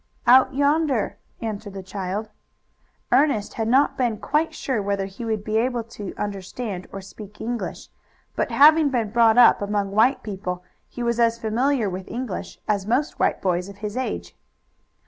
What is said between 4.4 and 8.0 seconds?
sure whether he would be able to understand or speak English,